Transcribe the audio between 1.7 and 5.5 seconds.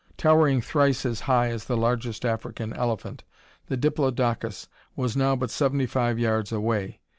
largest African elephant, the diplodocus was now